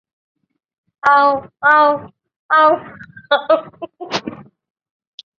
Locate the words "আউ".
1.03-1.29, 1.65-1.89, 2.49-2.71, 3.31-3.57